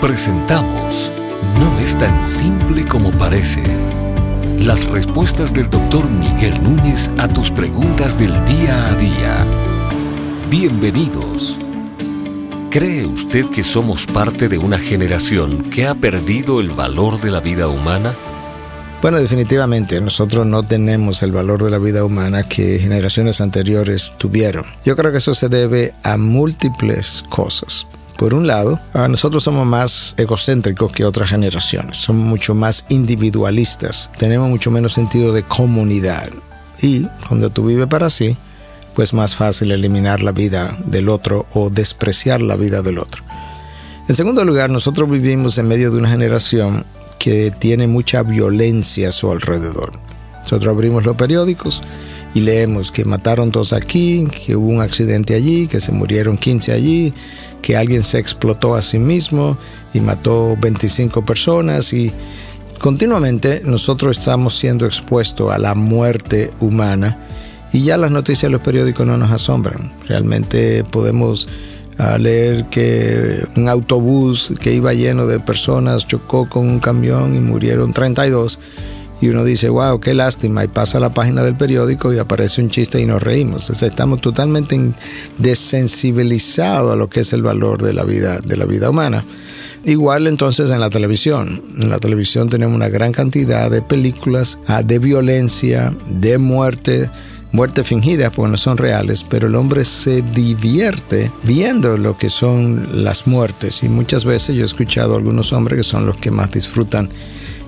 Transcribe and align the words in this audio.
Presentamos 0.00 1.10
No 1.58 1.80
es 1.80 1.96
tan 1.96 2.28
simple 2.28 2.84
como 2.86 3.10
parece. 3.12 3.62
Las 4.58 4.86
respuestas 4.86 5.54
del 5.54 5.70
doctor 5.70 6.08
Miguel 6.10 6.62
Núñez 6.62 7.10
a 7.16 7.26
tus 7.28 7.50
preguntas 7.50 8.18
del 8.18 8.32
día 8.44 8.88
a 8.88 8.94
día. 8.94 9.46
Bienvenidos. 10.50 11.58
¿Cree 12.70 13.06
usted 13.06 13.46
que 13.48 13.62
somos 13.62 14.06
parte 14.06 14.50
de 14.50 14.58
una 14.58 14.78
generación 14.78 15.62
que 15.62 15.86
ha 15.86 15.94
perdido 15.94 16.60
el 16.60 16.70
valor 16.70 17.18
de 17.18 17.30
la 17.30 17.40
vida 17.40 17.66
humana? 17.66 18.12
Bueno, 19.00 19.18
definitivamente 19.18 19.98
nosotros 20.02 20.46
no 20.46 20.62
tenemos 20.62 21.22
el 21.22 21.32
valor 21.32 21.64
de 21.64 21.70
la 21.70 21.78
vida 21.78 22.04
humana 22.04 22.42
que 22.42 22.78
generaciones 22.78 23.40
anteriores 23.40 24.12
tuvieron. 24.18 24.66
Yo 24.84 24.94
creo 24.94 25.10
que 25.10 25.18
eso 25.18 25.32
se 25.32 25.48
debe 25.48 25.94
a 26.02 26.18
múltiples 26.18 27.24
cosas. 27.30 27.86
Por 28.18 28.32
un 28.32 28.46
lado, 28.46 28.80
nosotros 28.94 29.42
somos 29.42 29.66
más 29.66 30.14
egocéntricos 30.16 30.90
que 30.90 31.04
otras 31.04 31.28
generaciones, 31.28 31.98
somos 31.98 32.26
mucho 32.26 32.54
más 32.54 32.86
individualistas, 32.88 34.10
tenemos 34.16 34.48
mucho 34.48 34.70
menos 34.70 34.94
sentido 34.94 35.32
de 35.32 35.42
comunidad. 35.42 36.30
Y 36.80 37.04
cuando 37.28 37.50
tú 37.50 37.66
vives 37.66 37.86
para 37.88 38.08
sí, 38.08 38.36
pues 38.94 39.12
más 39.12 39.34
fácil 39.34 39.70
eliminar 39.70 40.22
la 40.22 40.32
vida 40.32 40.78
del 40.86 41.10
otro 41.10 41.44
o 41.52 41.68
despreciar 41.68 42.40
la 42.40 42.56
vida 42.56 42.80
del 42.80 42.98
otro. 42.98 43.22
En 44.08 44.14
segundo 44.14 44.44
lugar, 44.44 44.70
nosotros 44.70 45.10
vivimos 45.10 45.58
en 45.58 45.68
medio 45.68 45.90
de 45.90 45.98
una 45.98 46.08
generación 46.08 46.86
que 47.18 47.50
tiene 47.50 47.86
mucha 47.86 48.22
violencia 48.22 49.10
a 49.10 49.12
su 49.12 49.30
alrededor. 49.30 49.98
Nosotros 50.38 50.72
abrimos 50.72 51.04
los 51.04 51.16
periódicos 51.16 51.82
y 52.36 52.40
leemos 52.40 52.92
que 52.92 53.06
mataron 53.06 53.48
dos 53.48 53.72
aquí, 53.72 54.28
que 54.44 54.56
hubo 54.56 54.68
un 54.68 54.82
accidente 54.82 55.34
allí, 55.34 55.68
que 55.68 55.80
se 55.80 55.90
murieron 55.90 56.36
15 56.36 56.70
allí, 56.70 57.14
que 57.62 57.78
alguien 57.78 58.04
se 58.04 58.18
explotó 58.18 58.74
a 58.74 58.82
sí 58.82 58.98
mismo 58.98 59.56
y 59.94 60.00
mató 60.00 60.54
25 60.60 61.24
personas 61.24 61.94
y 61.94 62.12
continuamente 62.78 63.62
nosotros 63.64 64.18
estamos 64.18 64.54
siendo 64.54 64.84
expuestos 64.84 65.50
a 65.50 65.56
la 65.56 65.74
muerte 65.74 66.52
humana 66.60 67.16
y 67.72 67.84
ya 67.84 67.96
las 67.96 68.10
noticias 68.10 68.42
de 68.42 68.50
los 68.50 68.60
periódicos 68.60 69.06
no 69.06 69.16
nos 69.16 69.30
asombran. 69.30 69.94
Realmente 70.06 70.84
podemos 70.84 71.48
a 71.96 72.18
leer 72.18 72.66
que 72.66 73.48
un 73.56 73.70
autobús 73.70 74.52
que 74.60 74.74
iba 74.74 74.92
lleno 74.92 75.26
de 75.26 75.40
personas 75.40 76.06
chocó 76.06 76.50
con 76.50 76.68
un 76.68 76.80
camión 76.80 77.34
y 77.34 77.40
murieron 77.40 77.94
32 77.94 78.58
y 79.20 79.28
uno 79.28 79.44
dice, 79.44 79.68
wow, 79.68 79.98
qué 79.98 80.12
lástima, 80.14 80.64
y 80.64 80.68
pasa 80.68 80.98
a 80.98 81.00
la 81.00 81.14
página 81.14 81.42
del 81.42 81.56
periódico 81.56 82.12
y 82.12 82.18
aparece 82.18 82.60
un 82.60 82.68
chiste 82.68 83.00
y 83.00 83.06
nos 83.06 83.22
reímos. 83.22 83.70
estamos 83.70 84.20
totalmente 84.20 84.78
desensibilizados 85.38 86.92
a 86.92 86.96
lo 86.96 87.08
que 87.08 87.20
es 87.20 87.32
el 87.32 87.42
valor 87.42 87.82
de 87.82 87.94
la 87.94 88.04
vida, 88.04 88.38
de 88.40 88.56
la 88.56 88.66
vida 88.66 88.90
humana. 88.90 89.24
Igual 89.84 90.26
entonces 90.26 90.70
en 90.70 90.80
la 90.80 90.90
televisión. 90.90 91.62
En 91.80 91.88
la 91.88 91.98
televisión 91.98 92.48
tenemos 92.48 92.74
una 92.74 92.88
gran 92.88 93.12
cantidad 93.12 93.70
de 93.70 93.82
películas 93.82 94.58
ah, 94.66 94.82
de 94.82 94.98
violencia, 94.98 95.96
de 96.08 96.38
muerte, 96.38 97.08
muertes 97.52 97.86
fingidas 97.86 98.32
porque 98.34 98.50
no 98.50 98.56
son 98.56 98.76
reales, 98.76 99.24
pero 99.24 99.46
el 99.46 99.54
hombre 99.54 99.84
se 99.84 100.22
divierte 100.22 101.30
viendo 101.44 101.96
lo 101.96 102.18
que 102.18 102.28
son 102.28 103.04
las 103.04 103.26
muertes. 103.26 103.82
Y 103.82 103.88
muchas 103.88 104.24
veces 104.24 104.56
yo 104.56 104.62
he 104.62 104.66
escuchado 104.66 105.14
a 105.14 105.18
algunos 105.18 105.52
hombres 105.52 105.78
que 105.78 105.84
son 105.84 106.04
los 106.04 106.16
que 106.16 106.30
más 106.30 106.50
disfrutan 106.50 107.08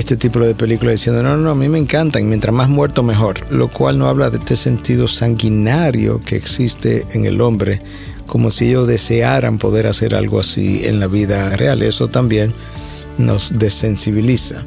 este 0.00 0.16
tipo 0.16 0.40
de 0.40 0.54
películas 0.54 0.94
diciendo, 0.94 1.22
no, 1.22 1.36
no, 1.36 1.42
no, 1.42 1.50
a 1.50 1.54
mí 1.54 1.68
me 1.68 1.78
encantan, 1.78 2.28
mientras 2.28 2.54
más 2.54 2.68
muerto 2.68 3.02
mejor, 3.02 3.50
lo 3.50 3.68
cual 3.68 3.98
no 3.98 4.08
habla 4.08 4.30
de 4.30 4.38
este 4.38 4.56
sentido 4.56 5.06
sanguinario 5.06 6.22
que 6.24 6.36
existe 6.36 7.06
en 7.12 7.26
el 7.26 7.40
hombre, 7.40 7.82
como 8.26 8.50
si 8.50 8.68
ellos 8.68 8.88
desearan 8.88 9.58
poder 9.58 9.86
hacer 9.86 10.14
algo 10.14 10.40
así 10.40 10.82
en 10.84 11.00
la 11.00 11.06
vida 11.06 11.54
real. 11.54 11.82
Eso 11.82 12.08
también 12.08 12.52
nos 13.18 13.58
desensibiliza. 13.58 14.64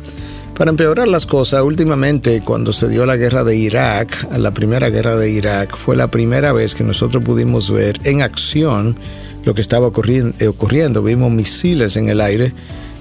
Para 0.56 0.70
empeorar 0.70 1.08
las 1.08 1.26
cosas, 1.26 1.64
últimamente 1.64 2.42
cuando 2.42 2.72
se 2.72 2.88
dio 2.88 3.08
la 3.08 3.16
guerra 3.16 3.44
de 3.44 3.56
Irak, 3.56 4.28
la 4.38 4.54
primera 4.54 4.90
guerra 4.90 5.16
de 5.16 5.32
Irak, 5.32 5.76
fue 5.76 5.96
la 5.96 6.12
primera 6.12 6.54
vez 6.54 6.76
que 6.76 6.84
nosotros 6.84 7.24
pudimos 7.24 7.72
ver 7.72 8.00
en 8.04 8.22
acción 8.22 8.96
lo 9.44 9.56
que 9.56 9.62
estaba 9.62 9.88
eh, 9.88 10.48
ocurriendo. 10.48 11.02
Vimos 11.02 11.32
misiles 11.32 11.98
en 11.98 12.10
el 12.10 12.22
aire 12.22 12.54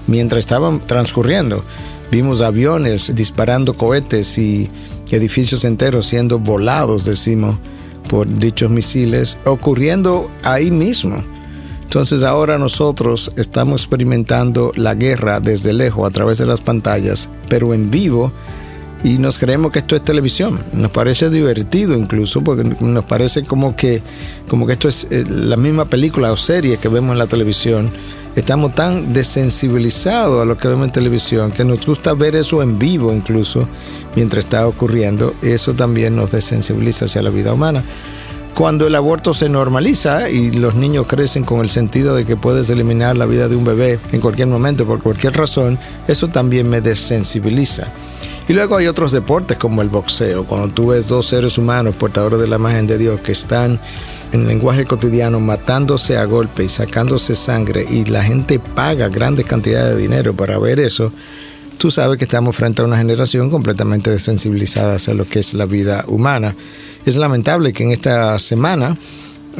mientras 0.07 0.39
estaban 0.39 0.79
transcurriendo. 0.79 1.63
Vimos 2.11 2.41
aviones 2.41 3.13
disparando 3.15 3.75
cohetes 3.75 4.37
y 4.37 4.69
edificios 5.15 5.63
enteros 5.65 6.07
siendo 6.07 6.39
volados, 6.39 7.05
decimos, 7.05 7.57
por 8.09 8.27
dichos 8.27 8.69
misiles, 8.69 9.37
ocurriendo 9.45 10.29
ahí 10.43 10.71
mismo. 10.71 11.23
Entonces 11.83 12.23
ahora 12.23 12.57
nosotros 12.57 13.31
estamos 13.35 13.81
experimentando 13.81 14.71
la 14.75 14.95
guerra 14.95 15.39
desde 15.39 15.73
lejos 15.73 16.07
a 16.07 16.11
través 16.11 16.39
de 16.39 16.45
las 16.45 16.61
pantallas, 16.61 17.29
pero 17.47 17.73
en 17.73 17.91
vivo 17.91 18.31
y 19.03 19.17
nos 19.17 19.37
creemos 19.37 19.71
que 19.71 19.79
esto 19.79 19.95
es 19.95 20.03
televisión. 20.03 20.63
Nos 20.73 20.89
parece 20.89 21.29
divertido 21.29 21.95
incluso 21.95 22.41
porque 22.41 22.63
nos 22.63 23.05
parece 23.05 23.43
como 23.43 23.75
que, 23.75 24.01
como 24.47 24.65
que 24.65 24.73
esto 24.73 24.87
es 24.87 25.07
eh, 25.11 25.25
la 25.27 25.57
misma 25.57 25.85
película 25.85 26.31
o 26.31 26.37
serie 26.37 26.77
que 26.77 26.87
vemos 26.87 27.13
en 27.13 27.19
la 27.19 27.27
televisión. 27.27 27.91
Estamos 28.35 28.73
tan 28.73 29.13
desensibilizados 29.13 30.41
a 30.41 30.45
lo 30.45 30.57
que 30.57 30.67
vemos 30.67 30.87
en 30.87 30.91
televisión 30.91 31.51
que 31.51 31.63
nos 31.63 31.85
gusta 31.85 32.15
ver 32.15 32.35
eso 32.35 32.63
en 32.63 32.79
vivo 32.79 33.13
incluso 33.13 33.67
mientras 34.15 34.45
está 34.45 34.67
ocurriendo. 34.67 35.35
Eso 35.43 35.75
también 35.75 36.15
nos 36.15 36.31
desensibiliza 36.31 37.05
hacia 37.05 37.21
la 37.21 37.29
vida 37.29 37.53
humana. 37.53 37.83
Cuando 38.55 38.85
el 38.87 38.95
aborto 38.95 39.33
se 39.33 39.49
normaliza 39.49 40.29
y 40.29 40.51
los 40.51 40.75
niños 40.75 41.07
crecen 41.07 41.43
con 41.43 41.61
el 41.61 41.69
sentido 41.69 42.15
de 42.15 42.25
que 42.25 42.35
puedes 42.35 42.69
eliminar 42.69 43.17
la 43.17 43.25
vida 43.25 43.47
de 43.47 43.55
un 43.55 43.65
bebé 43.65 43.99
en 44.11 44.21
cualquier 44.21 44.47
momento 44.47 44.85
por 44.85 45.01
cualquier 45.01 45.33
razón, 45.33 45.79
eso 46.07 46.27
también 46.27 46.69
me 46.69 46.81
desensibiliza. 46.81 47.91
Y 48.47 48.53
luego 48.53 48.77
hay 48.77 48.87
otros 48.87 49.11
deportes 49.11 49.57
como 49.57 49.81
el 49.81 49.89
boxeo, 49.89 50.45
cuando 50.45 50.67
tú 50.67 50.87
ves 50.87 51.07
dos 51.07 51.27
seres 51.27 51.57
humanos 51.57 51.95
portadores 51.95 52.39
de 52.39 52.47
la 52.47 52.57
imagen 52.57 52.85
de 52.85 52.97
Dios 52.97 53.21
que 53.21 53.31
están 53.31 53.79
en 54.33 54.47
lenguaje 54.47 54.85
cotidiano 54.85 55.39
matándose 55.39 56.17
a 56.17 56.25
golpe 56.25 56.63
y 56.63 56.69
sacándose 56.69 57.35
sangre 57.35 57.85
y 57.89 58.03
la 58.05 58.23
gente 58.23 58.59
paga 58.59 59.07
grandes 59.07 59.45
cantidades 59.45 59.95
de 59.95 60.01
dinero 60.01 60.35
para 60.35 60.57
ver 60.57 60.79
eso, 60.79 61.13
tú 61.77 61.91
sabes 61.91 62.17
que 62.17 62.25
estamos 62.25 62.55
frente 62.55 62.81
a 62.81 62.85
una 62.85 62.97
generación 62.97 63.51
completamente 63.51 64.09
desensibilizada 64.09 64.95
hacia 64.95 65.13
lo 65.13 65.25
que 65.25 65.39
es 65.39 65.53
la 65.53 65.65
vida 65.65 66.03
humana. 66.07 66.55
Es 67.05 67.15
lamentable 67.15 67.73
que 67.73 67.83
en 67.83 67.91
esta 67.91 68.37
semana 68.39 68.97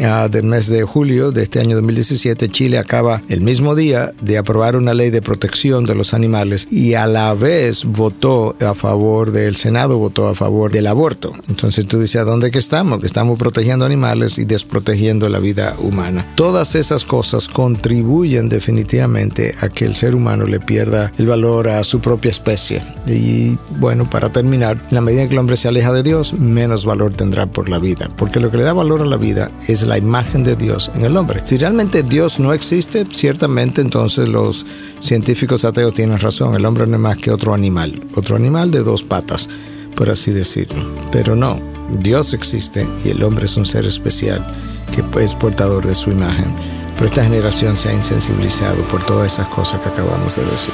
Ah, 0.02 0.28
del 0.28 0.46
mes 0.46 0.70
de 0.70 0.84
julio 0.84 1.32
de 1.32 1.44
este 1.44 1.60
año 1.60 1.76
2017, 1.76 2.50
Chile 2.50 2.80
acaba 2.80 3.22
el 3.30 3.42
mismo 3.42 3.76
día 3.76 4.12
de 4.22 4.40
aprobar 4.40 4.76
una 4.76 4.94
ley 4.94 5.12
de 5.12 5.22
protección 5.22 5.86
de 5.86 5.94
los 5.94 6.16
animales 6.16 6.68
y 6.72 6.96
a 6.96 7.06
la 7.06 7.34
vez 7.36 7.86
votó 7.86 8.56
a 8.60 8.74
favor 8.74 9.32
del 9.32 9.56
Senado, 9.56 10.00
votó 10.00 10.28
a 10.28 10.36
favor 10.36 10.72
del 10.72 10.88
aborto. 10.88 11.34
Entonces 11.48 11.88
tú 11.88 12.00
dices, 12.00 12.22
¿a 12.22 12.24
dónde 12.24 12.50
que 12.50 12.58
estamos? 12.58 13.02
Que 13.02 13.06
estamos 13.06 13.38
protegiendo 13.38 13.86
animales 13.86 14.40
y 14.40 14.46
desprotegiendo 14.46 15.30
la 15.30 15.40
vida 15.40 15.76
humana. 15.78 16.26
Todas 16.36 16.74
esas 16.74 17.06
cosas 17.06 17.48
contribuyen 17.48 18.50
definitivamente 18.50 19.54
a 19.62 19.70
que 19.70 19.86
el 19.86 19.96
ser 19.96 20.16
humano 20.16 20.48
le 20.48 20.60
pierda 20.60 21.12
el 21.20 21.28
valor 21.28 21.68
a 21.70 21.84
su 21.84 22.00
propia 22.00 22.32
especie. 22.32 22.82
Y 23.06 23.58
bueno, 23.78 24.10
para 24.10 24.32
terminar, 24.32 24.82
en 24.90 24.96
la 24.96 25.02
medida 25.02 25.22
en 25.22 25.28
que 25.28 25.36
el 25.36 25.40
hombre 25.40 25.56
se 25.56 25.68
aleja 25.68 25.94
de 25.94 26.02
Dios, 26.02 26.34
menos 26.34 26.86
valor 26.86 27.14
tendrá 27.14 27.46
por 27.46 27.70
la 27.70 27.78
vida. 27.78 28.10
Porque 28.18 28.40
lo 28.40 28.50
que 28.50 28.58
le 28.58 28.64
da 28.64 28.74
valor 28.74 29.02
a 29.02 29.06
la 29.06 29.18
vida 29.18 29.52
la 29.86 29.98
imagen 29.98 30.44
de 30.44 30.56
Dios 30.56 30.92
en 30.96 31.06
el 31.06 31.18
hombre. 31.18 31.42
Si 31.44 31.58
realmente 31.58 32.04
Dios 32.04 32.40
no 32.40 32.54
existe, 32.54 33.06
ciertamente 33.10 33.82
entonces 33.82 34.30
los 34.30 34.66
científicos 35.00 35.66
ateos 35.66 35.94
tienen 35.94 36.20
razón. 36.20 36.56
El 36.56 36.66
hombre 36.66 36.88
no 36.88 36.96
es 36.96 37.02
más 37.02 37.18
que 37.18 37.32
otro 37.32 37.54
animal, 37.54 38.04
otro 38.16 38.36
animal 38.36 38.72
de 38.72 38.84
dos 38.84 39.04
patas, 39.04 39.50
por 39.96 40.10
así 40.10 40.32
decirlo. 40.32 40.84
Pero 41.12 41.36
no, 41.36 41.60
Dios 42.00 42.34
existe 42.34 42.88
y 43.04 43.10
el 43.10 43.24
hombre 43.24 43.46
es 43.46 43.58
un 43.58 43.66
ser 43.66 43.86
especial 43.86 44.46
que 44.94 45.24
es 45.24 45.34
portador 45.34 45.86
de 45.86 45.96
su 45.96 46.12
imagen. 46.12 46.54
Pero 46.96 47.08
esta 47.08 47.24
generación 47.24 47.76
se 47.76 47.90
ha 47.90 47.94
insensibilizado 47.94 48.82
por 48.84 49.04
todas 49.04 49.34
esas 49.34 49.48
cosas 49.48 49.82
que 49.82 49.90
acabamos 49.90 50.36
de 50.36 50.46
decir. 50.46 50.74